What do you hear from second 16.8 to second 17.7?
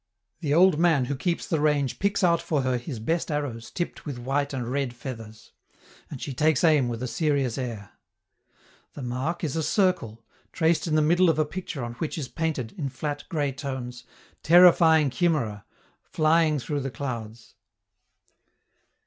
clouds.